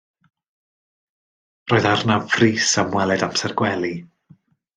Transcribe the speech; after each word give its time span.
Yr 1.69 1.75
oedd 1.75 1.87
arnaf 1.89 2.33
frys 2.37 2.71
am 2.85 2.91
weled 2.97 3.27
amser 3.29 3.55
gwely. 3.63 3.95